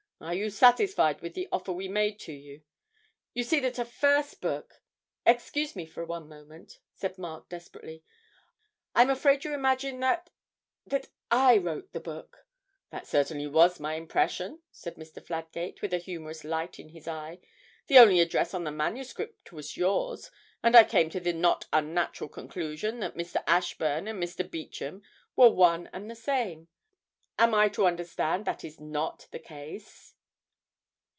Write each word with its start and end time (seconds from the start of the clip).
Are 0.21 0.35
you 0.35 0.51
satisfied 0.51 1.19
with 1.21 1.33
the 1.33 1.47
offer 1.51 1.71
we 1.71 1.87
made 1.87 2.19
to 2.21 2.31
you? 2.31 2.61
You 3.33 3.41
see 3.43 3.59
that 3.61 3.79
a 3.79 3.83
first 3.83 4.39
book' 4.39 4.83
'Excuse 5.25 5.75
me 5.75 5.87
for 5.87 6.05
one 6.05 6.29
moment,' 6.29 6.77
said 6.93 7.17
Mark 7.17 7.49
desperately, 7.49 8.03
'I'm 8.93 9.09
afraid 9.09 9.43
you 9.43 9.51
imagine 9.55 9.99
that 10.01 10.29
that 10.85 11.07
I 11.31 11.57
wrote 11.57 11.91
the 11.91 11.99
book?' 11.99 12.45
'That 12.91 13.07
certainly 13.07 13.47
was 13.47 13.79
my 13.79 13.95
impression,' 13.95 14.61
said 14.69 14.93
Mr. 14.95 15.25
Fladgate, 15.25 15.81
with 15.81 15.91
a 15.91 15.97
humorous 15.97 16.43
light 16.43 16.77
in 16.77 16.89
his 16.89 17.07
eye; 17.07 17.39
'the 17.87 17.97
only 17.97 18.19
address 18.19 18.53
on 18.53 18.63
the 18.63 18.69
manuscript 18.69 19.51
was 19.51 19.75
yours, 19.75 20.29
and 20.61 20.75
I 20.75 20.83
came 20.83 21.09
to 21.09 21.19
the 21.19 21.33
not 21.33 21.65
unnatural 21.73 22.29
conclusion 22.29 22.99
that 22.99 23.15
Mr. 23.17 23.43
Ashburn 23.47 24.07
and 24.07 24.21
Mr. 24.21 24.47
Beauchamp 24.49 25.03
were 25.35 25.49
one 25.49 25.89
and 25.91 26.11
the 26.11 26.15
same. 26.15 26.67
Am 27.39 27.55
I 27.55 27.69
to 27.69 27.87
understand 27.87 28.45
that 28.45 28.63
is 28.63 28.79
not 28.79 29.27
the 29.31 29.39
case?' 29.39 30.09